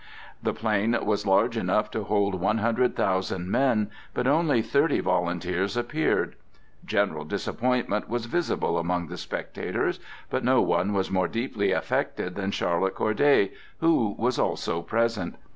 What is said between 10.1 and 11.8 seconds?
but no one was more deeply